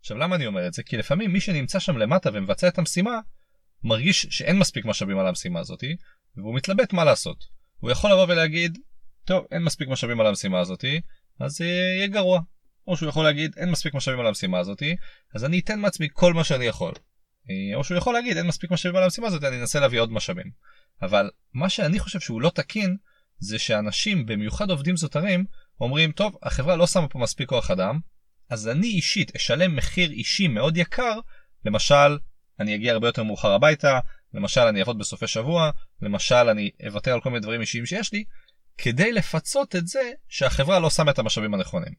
עכשיו 0.00 0.16
למה 0.16 0.36
אני 0.36 0.46
אומר 0.46 0.66
את 0.66 0.72
זה? 0.72 0.82
כי 0.82 0.96
לפעמים 0.96 1.32
מי 1.32 1.40
שנמצא 1.40 1.78
שם 1.78 1.96
למטה 1.96 2.30
ומבצע 2.32 2.68
את 2.68 2.78
המשימה 2.78 3.20
מרגיש 3.84 4.26
שאין 4.30 4.58
מספיק 4.58 4.84
משאבים 4.84 5.18
על 5.18 5.26
המשימה 5.26 5.60
הזאת 5.60 5.84
והוא 6.36 6.54
מתלבט 6.54 6.92
מה 6.92 7.04
לעשות. 7.04 7.59
הוא 7.80 7.90
יכול 7.90 8.12
לבוא 8.12 8.26
ולהגיד 8.28 8.78
טוב 9.24 9.44
אין 9.52 9.62
מספיק 9.62 9.88
משאבים 9.88 10.20
על 10.20 10.26
המשימה 10.26 10.60
הזאת 10.60 10.84
אז 11.40 11.52
זה 11.52 11.64
יהיה 11.64 12.06
גרוע. 12.06 12.40
או 12.86 12.96
שהוא 12.96 13.08
יכול 13.08 13.24
להגיד 13.24 13.54
אין 13.56 13.70
מספיק 13.70 13.94
משאבים 13.94 14.20
על 14.20 14.26
המשימה 14.26 14.58
הזאת 14.58 14.82
אז 15.34 15.44
אני 15.44 15.58
אתן 15.58 15.80
מעצמי 15.80 16.08
כל 16.12 16.34
מה 16.34 16.44
שאני 16.44 16.64
יכול. 16.64 16.92
או 17.74 17.84
שהוא 17.84 17.98
יכול 17.98 18.14
להגיד 18.14 18.36
אין 18.36 18.46
מספיק 18.46 18.70
משאבים 18.70 18.96
על 18.96 19.02
המשימה 19.02 19.26
הזאת 19.26 19.44
אני 19.44 19.60
אנסה 19.60 19.80
להביא 19.80 20.00
עוד 20.00 20.12
משאבים. 20.12 20.50
אבל 21.02 21.30
מה 21.54 21.68
שאני 21.68 21.98
חושב 21.98 22.20
שהוא 22.20 22.40
לא 22.40 22.50
תקין 22.54 22.96
זה 23.38 23.58
שאנשים, 23.58 24.26
במיוחד 24.26 24.70
עובדים 24.70 24.96
זוטרים, 24.96 25.44
אומרים, 25.80 26.12
טוב, 26.12 26.38
החברה 26.42 26.76
לא 26.76 26.86
שמה 26.86 27.08
פה 27.08 27.18
מספיק 27.18 27.48
כוח 27.48 27.70
אדם, 27.70 28.00
אז 28.50 28.68
אני 28.68 28.86
אישית 28.86 29.36
אשלם 29.36 29.76
מחיר 29.76 30.10
אישי 30.10 30.48
מאוד 30.48 30.76
יקר, 30.76 31.18
למשל, 31.64 32.18
אני 32.60 32.74
אגיע 32.74 32.92
הרבה 32.92 33.08
יותר 33.08 33.22
מאוחר 33.22 33.52
הביתה, 33.52 34.00
למשל 34.34 34.60
אני 34.60 34.80
אעבוד 34.80 34.98
בסופי 34.98 35.26
שבוע, 35.26 35.70
למשל 36.02 36.34
אני 36.34 36.70
אוותר 36.86 37.14
על 37.14 37.20
כל 37.20 37.30
מיני 37.30 37.40
דברים 37.40 37.60
אישיים 37.60 37.86
שיש 37.86 38.12
לי, 38.12 38.24
כדי 38.78 39.12
לפצות 39.12 39.76
את 39.76 39.86
זה 39.86 40.12
שהחברה 40.28 40.78
לא 40.78 40.90
שמה 40.90 41.10
את 41.10 41.18
המשאבים 41.18 41.54
הנכונים. 41.54 41.92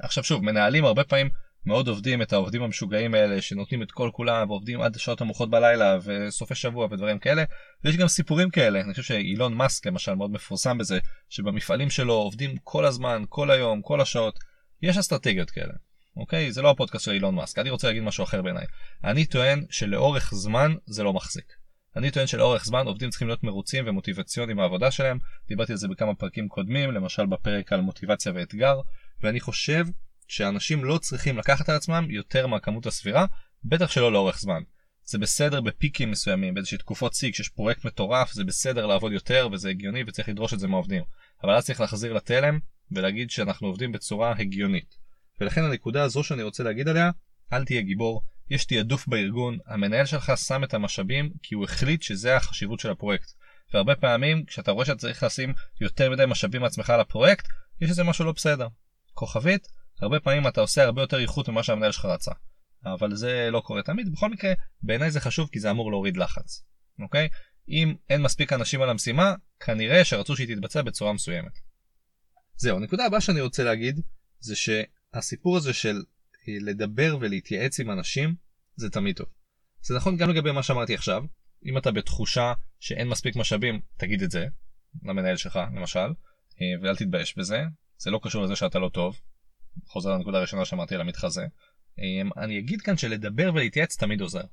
עכשיו 0.00 0.24
שוב, 0.24 0.44
מנהלים 0.44 0.84
הרבה 0.84 1.04
פעמים 1.04 1.28
מאוד 1.66 1.88
עובדים 1.88 2.22
את 2.22 2.32
העובדים 2.32 2.62
המשוגעים 2.62 3.14
האלה 3.14 3.42
שנותנים 3.42 3.82
את 3.82 3.92
כל 3.92 4.10
כולם 4.12 4.50
ועובדים 4.50 4.80
עד 4.80 4.98
שעות 4.98 5.20
המאוחרות 5.20 5.50
בלילה 5.50 5.98
וסופי 6.04 6.54
שבוע 6.54 6.86
ודברים 6.90 7.18
כאלה. 7.18 7.44
ויש 7.84 7.96
גם 7.96 8.08
סיפורים 8.08 8.50
כאלה 8.50 8.80
אני 8.80 8.90
חושב 8.90 9.02
שאילון 9.02 9.54
מאסק 9.54 9.86
למשל 9.86 10.14
מאוד 10.14 10.30
מפורסם 10.30 10.78
בזה 10.78 10.98
שבמפעלים 11.28 11.90
שלו 11.90 12.14
עובדים 12.14 12.56
כל 12.64 12.84
הזמן 12.84 13.24
כל 13.28 13.50
היום 13.50 13.82
כל 13.82 14.00
השעות. 14.00 14.38
יש 14.82 14.96
אסטרטגיות 14.96 15.50
כאלה 15.50 15.72
אוקיי 16.16 16.52
זה 16.52 16.62
לא 16.62 16.70
הפודקאסט 16.70 17.04
של 17.04 17.10
אילון 17.10 17.34
מאסק 17.34 17.58
אני 17.58 17.70
רוצה 17.70 17.88
להגיד 17.88 18.02
משהו 18.02 18.24
אחר 18.24 18.42
בעיניי 18.42 18.66
אני 19.04 19.24
טוען 19.24 19.64
שלאורך 19.70 20.34
זמן 20.34 20.74
זה 20.86 21.02
לא 21.02 21.12
מחזיק. 21.12 21.52
אני 21.96 22.10
טוען 22.10 22.26
שלאורך 22.26 22.64
זמן 22.64 22.86
עובדים 22.86 23.10
צריכים 23.10 23.28
להיות 23.28 23.44
מרוצים 23.44 23.84
ומוטיבציוניים 23.86 24.56
מהעבודה 24.56 24.90
שלהם 24.90 25.18
דיברתי 25.48 25.72
על 25.72 25.78
זה 25.78 25.88
בכמה 25.88 26.14
פרקים 26.14 26.48
קודמים 26.48 26.90
למשל 26.90 27.26
בפרק 27.26 27.72
על 27.72 27.80
מוטיבציה 27.80 28.32
ואתגר 28.34 28.80
ואני 29.22 29.40
חושב 29.40 29.86
שאנשים 30.28 30.84
לא 30.84 30.98
צריכים 30.98 31.38
לקחת 31.38 31.68
על 31.68 31.76
עצמם 31.76 32.06
יותר 32.10 32.46
מהכמות 32.46 32.86
הסבירה, 32.86 33.26
בטח 33.64 33.90
שלא 33.90 34.12
לאורך 34.12 34.38
זמן. 34.40 34.62
זה 35.04 35.18
בסדר 35.18 35.60
בפיקים 35.60 36.10
מסוימים, 36.10 36.54
באיזושהי 36.54 36.78
תקופות 36.78 37.14
שיא, 37.14 37.32
כשיש 37.32 37.48
פרויקט 37.48 37.84
מטורף, 37.84 38.32
זה 38.32 38.44
בסדר 38.44 38.86
לעבוד 38.86 39.12
יותר 39.12 39.48
וזה 39.52 39.70
הגיוני 39.70 40.04
וצריך 40.06 40.28
לדרוש 40.28 40.54
את 40.54 40.60
זה 40.60 40.68
מהעובדים. 40.68 41.02
אבל 41.44 41.54
אז 41.54 41.64
צריך 41.66 41.80
להחזיר 41.80 42.12
לתלם 42.12 42.58
ולהגיד 42.90 43.30
שאנחנו 43.30 43.68
עובדים 43.68 43.92
בצורה 43.92 44.34
הגיונית. 44.38 45.05
ולכן 45.40 45.64
הנקודה 45.64 46.02
הזו 46.02 46.24
שאני 46.24 46.42
רוצה 46.42 46.62
להגיד 46.62 46.88
עליה, 46.88 47.10
אל 47.52 47.64
תהיה 47.64 47.82
גיבור, 47.82 48.22
יש 48.50 48.64
תעדוף 48.64 49.08
בארגון, 49.08 49.58
המנהל 49.66 50.06
שלך 50.06 50.32
שם 50.36 50.64
את 50.64 50.74
המשאבים 50.74 51.32
כי 51.42 51.54
הוא 51.54 51.64
החליט 51.64 52.02
שזה 52.02 52.36
החשיבות 52.36 52.80
של 52.80 52.90
הפרויקט. 52.90 53.32
והרבה 53.74 53.94
פעמים 53.94 54.44
כשאתה 54.44 54.70
רואה 54.70 54.84
שאתה 54.86 54.98
צריך 54.98 55.22
לשים 55.22 55.54
יותר 55.80 56.10
מדי 56.10 56.24
משאבים 56.26 56.62
מעצמך 56.62 56.90
על 56.90 57.00
הפרויקט, 57.00 57.46
יש 57.80 57.90
איזה 57.90 58.04
משהו 58.04 58.24
לא 58.24 58.32
בסדר. 58.32 58.68
כוכבית, 59.14 59.68
הרבה 60.00 60.20
פעמים 60.20 60.46
אתה 60.46 60.60
עושה 60.60 60.84
הרבה 60.84 61.02
יותר 61.02 61.18
איכות 61.18 61.48
ממה 61.48 61.62
שהמנהל 61.62 61.92
שלך 61.92 62.04
רצה. 62.04 62.30
אבל 62.84 63.14
זה 63.14 63.48
לא 63.52 63.60
קורה 63.60 63.82
תמיד, 63.82 64.12
בכל 64.12 64.30
מקרה, 64.30 64.52
בעיניי 64.82 65.10
זה 65.10 65.20
חשוב 65.20 65.48
כי 65.52 65.60
זה 65.60 65.70
אמור 65.70 65.90
להוריד 65.90 66.16
לחץ. 66.16 66.64
אוקיי? 67.02 67.28
אם 67.68 67.94
אין 68.10 68.22
מספיק 68.22 68.52
אנשים 68.52 68.82
על 68.82 68.90
המשימה, 68.90 69.34
כנראה 69.60 70.04
שרצו 70.04 70.36
שהיא 70.36 70.54
תתבצע 70.54 70.82
בצורה 70.82 71.12
מסוימת. 71.12 71.52
זהו, 72.56 72.76
הנקודה 72.76 73.06
הבאה 73.06 73.20
שאני 73.20 73.40
רוצה 73.40 73.64
להגיד, 73.64 74.00
זה 74.40 74.56
שהסיפור 75.14 75.56
הזה 75.56 75.72
של 75.72 76.02
אה, 76.48 76.54
לדבר 76.60 77.16
ולהתייעץ 77.20 77.80
עם 77.80 77.90
אנשים, 77.90 78.34
זה 78.76 78.90
תמיד 78.90 79.16
טוב. 79.16 79.26
זה 79.82 79.96
נכון 79.96 80.16
גם 80.16 80.30
לגבי 80.30 80.52
מה 80.52 80.62
שאמרתי 80.62 80.94
עכשיו, 80.94 81.24
אם 81.66 81.78
אתה 81.78 81.92
בתחושה 81.92 82.52
שאין 82.80 83.08
מספיק 83.08 83.36
משאבים, 83.36 83.80
תגיד 83.96 84.22
את 84.22 84.30
זה, 84.30 84.46
למנהל 85.02 85.36
שלך 85.36 85.60
למשל, 85.76 85.98
אה, 86.60 86.82
ואל 86.82 86.96
תתבייש 86.96 87.38
בזה, 87.38 87.62
זה 87.98 88.10
לא 88.10 88.20
קשור 88.22 88.44
לזה 88.44 88.56
שאתה 88.56 88.78
לא 88.78 88.88
טוב, 88.88 89.20
חוזר 89.86 90.10
לנקודה 90.10 90.38
הראשונה 90.38 90.64
שאמרתי 90.64 90.94
על 90.94 91.00
המתחזה. 91.00 91.46
אמ, 91.98 92.30
אני 92.36 92.58
אגיד 92.58 92.80
כאן 92.80 92.96
שלדבר 92.96 93.50
ולהתייעץ 93.54 93.96
תמיד 93.96 94.20
עוזר. 94.20 94.44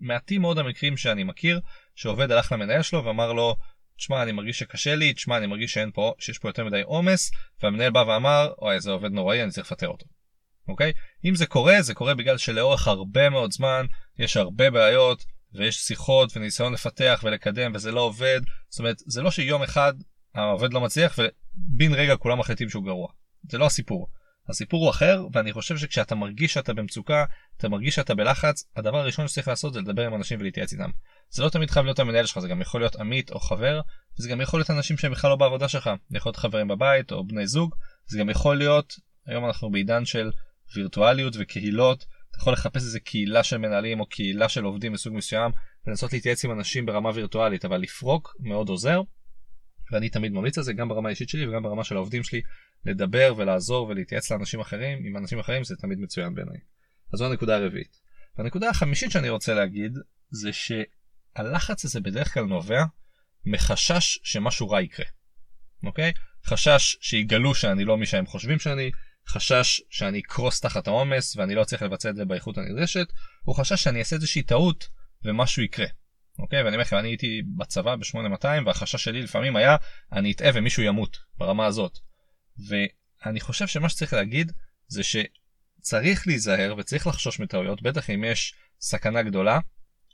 מעטים 0.00 0.40
מאוד 0.40 0.58
המקרים 0.58 0.96
שאני 0.96 1.24
מכיר 1.24 1.60
שעובד 1.94 2.30
הלך 2.30 2.52
למנהל 2.52 2.82
שלו 2.82 3.04
ואמר 3.04 3.32
לו 3.32 3.56
תשמע 3.98 4.22
אני 4.22 4.32
מרגיש 4.32 4.58
שקשה 4.58 4.94
לי, 4.94 5.12
תשמע 5.12 5.36
אני 5.36 5.46
מרגיש 5.46 5.72
שאין 5.72 5.90
פה, 5.94 6.12
שיש 6.18 6.38
פה 6.38 6.48
יותר 6.48 6.64
מדי 6.64 6.82
עומס 6.82 7.30
והמנהל 7.62 7.90
בא 7.90 8.04
ואמר 8.08 8.52
אוי 8.58 8.80
זה 8.80 8.90
עובד 8.90 9.10
נוראי 9.12 9.42
אני 9.42 9.50
צריך 9.50 9.66
לפטר 9.66 9.88
אותו. 9.88 10.06
אוקיי? 10.68 10.92
אם 11.24 11.34
זה 11.34 11.46
קורה 11.46 11.82
זה 11.82 11.94
קורה 11.94 12.14
בגלל 12.14 12.38
שלאורך 12.38 12.88
הרבה 12.88 13.30
מאוד 13.30 13.52
זמן 13.52 13.86
יש 14.18 14.36
הרבה 14.36 14.70
בעיות 14.70 15.24
ויש 15.54 15.76
שיחות 15.76 16.36
וניסיון 16.36 16.72
לפתח 16.72 17.20
ולקדם 17.24 17.72
וזה 17.74 17.92
לא 17.92 18.00
עובד 18.00 18.40
זאת 18.68 18.78
אומרת 18.78 18.96
זה 18.98 19.22
לא 19.22 19.30
שיום 19.30 19.62
אחד 19.62 19.92
העובד 20.34 20.72
לא 20.72 20.80
מצליח 20.80 21.18
ובן 21.18 21.94
רגע 21.94 22.16
כולם 22.16 22.38
מחליטים 22.38 22.68
שהוא 22.68 22.84
גרוע. 22.84 23.08
זה 23.50 23.58
לא 23.58 23.66
הסיפור. 23.66 24.08
הסיפור 24.48 24.84
הוא 24.84 24.90
אחר 24.90 25.26
ואני 25.32 25.52
חושב 25.52 25.76
שכשאתה 25.76 26.14
מרגיש 26.14 26.54
שאתה 26.54 26.74
במצוקה 26.74 27.24
אתה 27.56 27.68
מרגיש 27.68 27.94
שאתה 27.94 28.14
בלחץ 28.14 28.64
הדבר 28.76 28.98
הראשון 28.98 29.28
שצריך 29.28 29.48
לעשות 29.48 29.74
זה 29.74 29.80
לדבר 29.80 30.06
עם 30.06 30.14
אנשים 30.14 30.40
ולהתייעץ 30.40 30.72
איתם. 30.72 30.90
זה 31.30 31.42
לא 31.42 31.48
תמיד 31.48 31.70
חייב 31.70 31.84
להיות 31.84 31.98
המנהל 31.98 32.26
שלך 32.26 32.38
זה 32.38 32.48
גם 32.48 32.60
יכול 32.60 32.80
להיות 32.80 32.96
עמית 32.96 33.30
או 33.30 33.40
חבר 33.40 33.80
זה 34.16 34.28
גם 34.28 34.40
יכול 34.40 34.60
להיות 34.60 34.70
אנשים 34.70 34.98
שהם 34.98 35.12
בכלל 35.12 35.30
לא 35.30 35.36
בעבודה 35.36 35.68
שלך 35.68 35.90
זה 36.08 36.16
יכול 36.16 36.30
להיות 36.30 36.36
חברים 36.36 36.68
בבית 36.68 37.12
או 37.12 37.26
בני 37.26 37.46
זוג 37.46 37.74
זה 38.06 38.18
גם 38.18 38.30
יכול 38.30 38.56
להיות 38.56 38.94
היום 39.26 39.46
אנחנו 39.46 39.70
בעידן 39.70 40.04
של 40.04 40.30
וירטואליות 40.76 41.34
וקהילות 41.38 42.04
אתה 42.30 42.38
יכול 42.38 42.52
לחפש 42.52 42.82
איזה 42.82 43.00
קהילה 43.00 43.42
של 43.42 43.58
מנהלים 43.58 44.00
או 44.00 44.06
קהילה 44.06 44.48
של 44.48 44.64
עובדים 44.64 44.92
מסוג 44.92 45.14
מסוים 45.14 45.50
ולנסות 45.86 46.12
להתייעץ 46.12 46.44
עם 46.44 46.52
אנשים 46.52 46.86
ברמה 46.86 47.10
וירטואלית 47.14 47.64
אבל 47.64 47.80
לפרוק 47.80 48.36
מאוד 48.40 48.68
עוזר. 48.68 49.00
ואני 49.92 50.08
תמיד 50.08 50.32
ממליץ 50.32 50.58
על 50.58 50.64
זה 50.64 50.72
גם 50.72 50.88
ברמה 50.88 51.08
האישית 51.08 51.28
שלי 51.28 51.46
וגם 51.46 51.62
ברמה 51.62 51.84
של 51.84 51.96
העובדים 51.96 52.22
שלי 52.22 52.40
לדבר 52.84 53.34
ולעזור 53.36 53.88
ולהתייעץ 53.88 54.30
לאנשים 54.30 54.60
אחרים 54.60 54.98
עם 55.04 55.16
אנשים 55.16 55.38
אחרים 55.38 55.64
זה 55.64 55.76
תמיד 55.76 55.98
מצוין 55.98 56.34
בעיניי. 56.34 56.58
אז 57.12 57.18
זו 57.18 57.26
הנקודה 57.26 57.56
הרביעית. 57.56 58.00
והנקודה 58.38 58.70
החמישית 58.70 59.10
שאני 59.10 59.28
רוצה 59.28 59.54
להגיד 59.54 59.92
זה 60.30 60.50
שהלחץ 60.52 61.84
הזה 61.84 62.00
בדרך 62.00 62.34
כלל 62.34 62.44
נובע 62.44 62.84
מחשש 63.46 64.18
שמשהו 64.22 64.70
רע 64.70 64.80
יקרה. 64.80 65.06
אוקיי? 65.82 66.12
חשש 66.46 66.96
שיגלו 67.00 67.54
שאני 67.54 67.84
לא 67.84 67.98
מי 67.98 68.06
שהם 68.06 68.26
חושבים 68.26 68.58
שאני, 68.58 68.90
חשש 69.28 69.80
שאני 69.90 70.20
אקרוס 70.20 70.60
תחת 70.60 70.86
העומס 70.86 71.36
ואני 71.36 71.54
לא 71.54 71.64
צריך 71.64 71.82
לבצע 71.82 72.10
את 72.10 72.16
זה 72.16 72.24
באיכות 72.24 72.58
הנדרשת, 72.58 73.06
או 73.48 73.54
חשש 73.54 73.82
שאני 73.82 73.98
אעשה 73.98 74.16
איזושהי 74.16 74.42
טעות 74.42 74.88
ומשהו 75.24 75.62
יקרה. 75.62 75.86
אוקיי? 76.38 76.58
ואני 76.62 76.76
אומר 76.76 76.82
לכם, 76.82 76.96
אני 76.96 77.08
הייתי 77.08 77.42
בצבא 77.56 77.96
ב-8200 77.96 78.46
והחשש 78.66 79.04
שלי 79.04 79.22
לפעמים 79.22 79.56
היה 79.56 79.76
אני 80.12 80.32
אטעה 80.32 80.50
ומישהו 80.54 80.82
ימות 80.82 81.18
ברמה 81.38 81.66
הזאת. 81.66 81.98
ואני 82.66 83.40
חושב 83.40 83.66
שמה 83.66 83.88
שצריך 83.88 84.12
להגיד 84.12 84.52
זה 84.86 85.02
שצריך 85.02 86.26
להיזהר 86.26 86.74
וצריך 86.78 87.06
לחשוש 87.06 87.40
מטעויות, 87.40 87.82
בטח 87.82 88.10
אם 88.10 88.24
יש 88.24 88.54
סכנה 88.80 89.22
גדולה, 89.22 89.58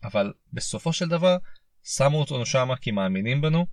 אבל 0.05 0.33
בסופו 0.53 0.93
של 0.93 1.09
דבר 1.09 1.37
שמו 1.85 2.21
אותנו 2.21 2.47
שם 2.47 2.69
כי 2.81 2.91
מאמינים 2.91 3.41
בנו, 3.41 3.67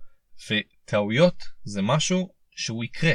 וטעויות 0.50 1.44
זה 1.64 1.82
משהו 1.82 2.32
שהוא 2.50 2.84
יקרה. 2.84 3.14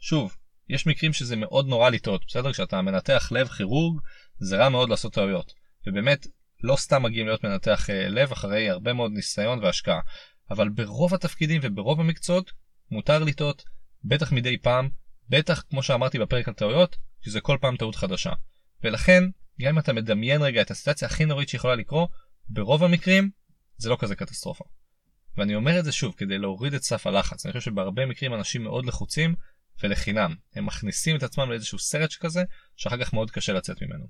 שוב, 0.00 0.36
יש 0.68 0.86
מקרים 0.86 1.12
שזה 1.12 1.36
מאוד 1.36 1.66
נורא 1.66 1.90
לטעות, 1.90 2.24
בסדר? 2.28 2.52
כשאתה 2.52 2.82
מנתח 2.82 3.28
לב 3.32 3.48
כירורג, 3.48 4.00
זה 4.38 4.56
רע 4.56 4.68
מאוד 4.68 4.90
לעשות 4.90 5.14
טעויות. 5.14 5.52
ובאמת, 5.86 6.26
לא 6.62 6.76
סתם 6.76 7.02
מגיעים 7.02 7.26
להיות 7.26 7.44
מנתח 7.44 7.90
אה, 7.90 8.08
לב 8.08 8.32
אחרי 8.32 8.70
הרבה 8.70 8.92
מאוד 8.92 9.12
ניסיון 9.12 9.64
והשקעה. 9.64 10.00
אבל 10.50 10.68
ברוב 10.68 11.14
התפקידים 11.14 11.60
וברוב 11.64 12.00
המקצועות, 12.00 12.52
מותר 12.90 13.24
לטעות, 13.24 13.64
בטח 14.04 14.32
מדי 14.32 14.58
פעם, 14.58 14.88
בטח 15.28 15.62
כמו 15.70 15.82
שאמרתי 15.82 16.18
בפרק 16.18 16.48
על 16.48 16.54
טעויות, 16.54 16.96
שזה 17.20 17.40
כל 17.40 17.58
פעם 17.60 17.76
טעות 17.76 17.96
חדשה. 17.96 18.32
ולכן, 18.84 19.24
גם 19.60 19.68
אם 19.68 19.78
אתה 19.78 19.92
מדמיין 19.92 20.42
רגע 20.42 20.62
את 20.62 20.70
הסיטואציה 20.70 21.08
הכי 21.08 21.24
נוראית 21.24 21.48
שיכולה 21.48 21.74
לקרות, 21.74 22.10
ברוב 22.48 22.84
המקרים 22.84 23.30
זה 23.76 23.90
לא 23.90 23.96
כזה 24.00 24.16
קטסטרופה. 24.16 24.64
ואני 25.36 25.54
אומר 25.54 25.78
את 25.78 25.84
זה 25.84 25.92
שוב 25.92 26.14
כדי 26.16 26.38
להוריד 26.38 26.74
את 26.74 26.82
סף 26.82 27.06
הלחץ, 27.06 27.46
אני 27.46 27.52
חושב 27.52 27.70
שבהרבה 27.70 28.06
מקרים 28.06 28.34
אנשים 28.34 28.62
מאוד 28.62 28.86
לחוצים 28.86 29.34
ולחינם, 29.82 30.34
הם 30.54 30.66
מכניסים 30.66 31.16
את 31.16 31.22
עצמם 31.22 31.50
לאיזשהו 31.50 31.78
סרט 31.78 32.10
שכזה, 32.10 32.44
שאחר 32.76 33.04
כך 33.04 33.12
מאוד 33.12 33.30
קשה 33.30 33.52
לצאת 33.52 33.82
ממנו. 33.82 34.06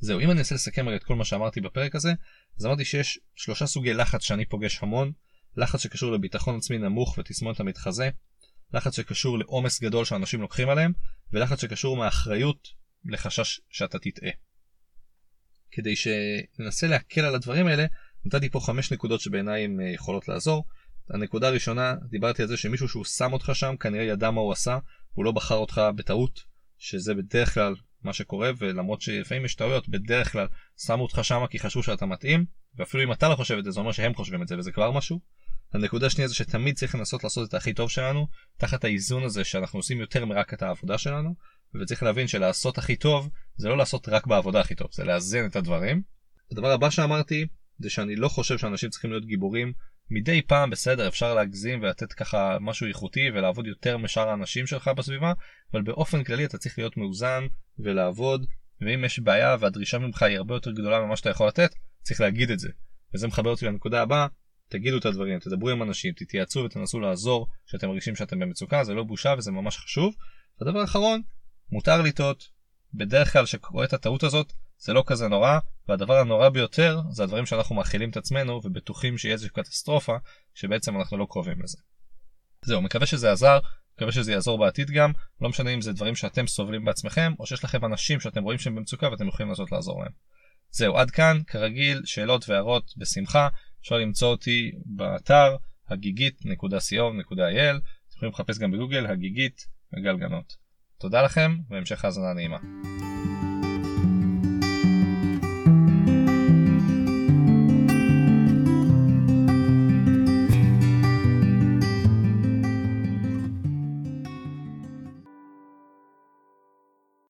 זהו, 0.00 0.20
אם 0.20 0.30
אני 0.30 0.38
אנסה 0.38 0.54
לסכם 0.54 0.88
רגע 0.88 0.96
את 0.96 1.04
כל 1.04 1.14
מה 1.14 1.24
שאמרתי 1.24 1.60
בפרק 1.60 1.94
הזה, 1.94 2.12
אז 2.58 2.66
אמרתי 2.66 2.84
שיש 2.84 3.18
שלושה 3.34 3.66
סוגי 3.66 3.94
לחץ 3.94 4.22
שאני 4.22 4.44
פוגש 4.44 4.82
המון, 4.82 5.12
לחץ 5.56 5.80
שקשור 5.80 6.12
לביטחון 6.12 6.56
עצמי 6.56 6.78
נמוך 6.78 7.18
ותסמונת 7.18 7.60
המתחזה, 7.60 8.10
לחץ 8.74 8.96
שקשור 8.96 9.38
לעומס 9.38 9.80
גדול 9.80 10.04
שאנשים 10.04 10.40
לוקחים 10.40 10.68
עליהם, 10.68 10.92
ולחץ 11.32 11.60
שקשור 11.60 11.96
מאחריות 11.96 12.68
לחשש 13.04 13.60
שאתה 13.70 13.98
תטעה. 13.98 14.30
כדי 15.70 15.94
שננסה 15.96 16.86
להקל 16.86 17.20
על 17.20 17.34
הדברים 17.34 17.66
האלה, 17.66 17.86
נתתי 18.24 18.50
פה 18.50 18.60
חמש 18.60 18.92
נקודות 18.92 19.20
שבעיניי 19.20 19.64
הן 19.64 19.80
אה, 19.80 19.88
יכולות 19.88 20.28
לעזור. 20.28 20.64
הנקודה 21.10 21.48
הראשונה, 21.48 21.94
דיברתי 22.10 22.42
על 22.42 22.48
זה 22.48 22.56
שמישהו 22.56 22.88
שהוא 22.88 23.04
שם 23.04 23.32
אותך 23.32 23.50
שם 23.54 23.76
כנראה 23.80 24.04
ידע 24.04 24.30
מה 24.30 24.40
הוא 24.40 24.52
עשה, 24.52 24.78
הוא 25.12 25.24
לא 25.24 25.32
בחר 25.32 25.54
אותך 25.54 25.80
בטעות, 25.96 26.40
שזה 26.78 27.14
בדרך 27.14 27.54
כלל 27.54 27.74
מה 28.02 28.12
שקורה, 28.12 28.50
ולמרות 28.58 29.00
שלפעמים 29.00 29.44
יש 29.44 29.54
טעויות, 29.54 29.88
בדרך 29.88 30.32
כלל 30.32 30.46
שמו 30.86 31.02
אותך 31.02 31.18
שם 31.22 31.46
כי 31.50 31.58
חשבו 31.58 31.82
שאתה 31.82 32.06
מתאים, 32.06 32.44
ואפילו 32.76 33.02
אם 33.02 33.12
אתה 33.12 33.28
לא 33.28 33.34
חושב 33.34 33.58
את 33.58 33.64
זה, 33.64 33.70
זה 33.70 33.80
אומר 33.80 33.92
שהם 33.92 34.14
חושבים 34.14 34.42
את 34.42 34.48
זה, 34.48 34.58
וזה 34.58 34.72
כבר 34.72 34.90
משהו. 34.90 35.20
הנקודה 35.74 36.06
השנייה 36.06 36.28
זה 36.28 36.34
שתמיד 36.34 36.76
צריך 36.76 36.94
לנסות 36.94 37.24
לעשות 37.24 37.48
את 37.48 37.54
הכי 37.54 37.74
טוב 37.74 37.90
שלנו, 37.90 38.26
תחת 38.56 38.84
האיזון 38.84 39.22
הזה 39.22 39.44
שאנחנו 39.44 39.78
עושים 39.78 40.00
יותר 40.00 40.24
מרק 40.24 40.54
את 40.54 40.62
העבודה 40.62 40.98
שלנו, 40.98 41.34
וצריך 41.74 42.02
להבין 42.02 42.28
שלעשות 42.28 42.78
הכי 42.78 42.96
טוב, 42.96 43.30
זה 43.56 43.68
לא 43.68 43.76
לעשות 43.76 44.08
רק 44.08 44.26
בעבודה 44.26 44.60
הכי 44.60 44.74
טוב, 44.74 44.88
זה 44.92 45.04
לאזן 45.04 45.46
את 45.46 45.56
הדברים. 45.56 46.02
הדבר 46.52 46.70
הבא 46.70 46.90
שאמרתי, 46.90 47.46
זה 47.78 47.90
שאני 47.90 48.16
לא 48.16 48.28
חושב 48.28 48.58
שאנשים 48.58 48.90
צריכים 48.90 49.10
להיות 49.10 49.26
גיבורים. 49.26 49.72
מדי 50.10 50.42
פעם 50.42 50.70
בסדר 50.70 51.08
אפשר 51.08 51.34
להגזים 51.34 51.82
ולתת 51.82 52.12
ככה 52.12 52.56
משהו 52.60 52.86
איכותי 52.86 53.30
ולעבוד 53.34 53.66
יותר 53.66 53.96
משאר 53.96 54.28
האנשים 54.28 54.66
שלך 54.66 54.88
בסביבה, 54.88 55.32
אבל 55.72 55.82
באופן 55.82 56.24
כללי 56.24 56.44
אתה 56.44 56.58
צריך 56.58 56.78
להיות 56.78 56.96
מאוזן 56.96 57.44
ולעבוד, 57.78 58.46
ואם 58.80 59.04
יש 59.04 59.18
בעיה 59.18 59.56
והדרישה 59.60 59.98
ממך 59.98 60.22
היא 60.22 60.36
הרבה 60.36 60.54
יותר 60.54 60.70
גדולה 60.70 61.00
ממה 61.00 61.16
שאתה 61.16 61.30
יכול 61.30 61.48
לתת, 61.48 61.70
צריך 62.02 62.20
להגיד 62.20 62.50
את 62.50 62.58
זה. 62.58 62.68
וזה 63.14 63.26
מחבר 63.26 63.50
אותי 63.50 63.66
לנקודה 63.66 64.02
הבאה, 64.02 64.26
תגידו 64.68 64.98
את 64.98 65.04
הדברים, 65.06 65.38
תדברו 65.38 65.70
עם 65.70 65.82
אנשים, 65.82 66.12
תתייעצו 66.16 66.60
ותנסו 66.60 67.00
לעזור 67.00 67.46
כשאתם 67.66 67.88
מרגישים 67.88 68.16
שאתם 68.16 68.38
במצוקה, 68.38 68.84
זה 68.84 68.94
לא 68.94 69.02
בושה 69.02 69.34
וזה 69.38 69.50
ממש 69.50 69.76
חשוב. 69.76 70.14
ודבר 70.62 70.84
אחרון, 70.84 71.22
מותר 71.72 72.02
לטעות. 72.02 72.48
בדרך 72.94 73.32
כלל 73.32 73.44
כשקורה 73.44 73.84
את 73.84 73.92
הטעות 73.92 74.22
הזאת, 74.22 74.52
זה 74.78 74.92
לא 74.92 75.04
כזה 75.06 75.28
נורא, 75.28 75.58
והדבר 75.88 76.18
הנורא 76.18 76.48
ביותר 76.48 77.00
זה 77.10 77.22
הדברים 77.22 77.46
שאנחנו 77.46 77.74
מאכילים 77.74 78.10
את 78.10 78.16
עצמנו 78.16 78.60
ובטוחים 78.64 79.18
שיהיה 79.18 79.32
איזושהי 79.32 79.52
קטסטרופה, 79.52 80.16
שבעצם 80.54 80.96
אנחנו 80.96 81.16
לא 81.16 81.26
קרובים 81.30 81.62
לזה. 81.62 81.78
זהו, 82.64 82.82
מקווה 82.82 83.06
שזה 83.06 83.32
עזר, 83.32 83.58
מקווה 83.96 84.12
שזה 84.12 84.32
יעזור 84.32 84.58
בעתיד 84.58 84.90
גם, 84.90 85.12
לא 85.40 85.48
משנה 85.48 85.70
אם 85.70 85.80
זה 85.80 85.92
דברים 85.92 86.14
שאתם 86.14 86.46
סובלים 86.46 86.84
בעצמכם, 86.84 87.32
או 87.38 87.46
שיש 87.46 87.64
לכם 87.64 87.84
אנשים 87.84 88.20
שאתם 88.20 88.42
רואים 88.42 88.58
שהם 88.58 88.74
במצוקה 88.74 89.08
ואתם 89.10 89.28
יכולים 89.28 89.48
לנסות 89.48 89.72
לעזור 89.72 90.02
להם. 90.02 90.12
זהו, 90.70 90.96
עד 90.96 91.10
כאן, 91.10 91.40
כרגיל, 91.46 92.02
שאלות 92.04 92.48
והערות 92.48 92.92
בשמחה, 92.96 93.48
אפשר 93.86 93.98
למצוא 93.98 94.28
אותי 94.28 94.72
באתר 94.84 95.56
הגיגית.co.il, 95.88 97.76
אתם 98.08 98.16
יכולים 98.16 98.32
לחפש 98.32 98.58
גם 98.58 98.70
בגוגל 98.70 99.06
הגיגית 99.06 99.66
וגלגנות. 99.92 100.56
תודה 100.98 101.22
לכם 101.22 101.56
והמשך 101.68 102.04
האזנה 102.04 102.32
נעימה. 102.32 102.58